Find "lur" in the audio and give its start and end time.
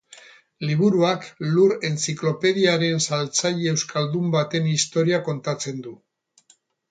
1.49-1.73